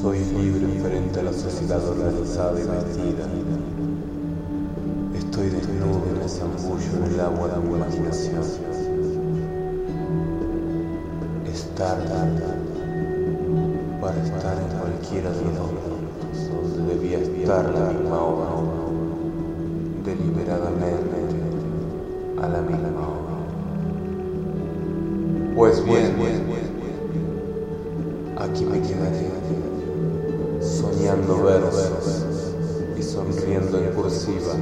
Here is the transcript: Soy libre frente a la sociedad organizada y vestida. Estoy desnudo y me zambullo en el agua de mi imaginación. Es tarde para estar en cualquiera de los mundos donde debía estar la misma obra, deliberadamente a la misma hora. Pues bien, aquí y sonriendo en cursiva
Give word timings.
Soy 0.00 0.18
libre 0.18 0.66
frente 0.80 1.20
a 1.20 1.24
la 1.24 1.32
sociedad 1.32 1.86
organizada 1.86 2.58
y 2.58 2.62
vestida. 2.62 3.26
Estoy 5.14 5.50
desnudo 5.50 6.00
y 6.08 6.18
me 6.18 6.26
zambullo 6.26 7.04
en 7.04 7.12
el 7.12 7.20
agua 7.20 7.48
de 7.48 7.60
mi 7.60 7.74
imaginación. 7.74 8.42
Es 11.52 11.68
tarde 11.74 12.14
para 14.00 14.24
estar 14.24 14.56
en 14.56 14.78
cualquiera 14.78 15.30
de 15.32 15.44
los 15.44 15.52
mundos 15.52 16.48
donde 16.48 16.94
debía 16.94 17.18
estar 17.18 17.64
la 17.66 17.92
misma 17.92 18.22
obra, 18.22 18.48
deliberadamente 20.06 21.36
a 22.40 22.48
la 22.48 22.62
misma 22.62 23.02
hora. 23.06 23.36
Pues 25.54 25.84
bien, 25.84 26.16
aquí 26.16 26.49
y 32.98 33.02
sonriendo 33.02 33.78
en 33.78 33.92
cursiva 33.92 34.54